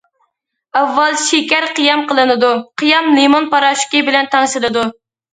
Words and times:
ئاۋۋال 0.77 1.17
شېكەر 1.23 1.67
قىيام 1.79 2.01
قىلىنىدۇ، 2.11 2.49
قىيام 2.83 3.09
لىمون 3.19 3.45
پاراشوكى 3.51 4.01
بىلەن 4.09 4.31
تەڭشىلىدۇ. 4.37 4.87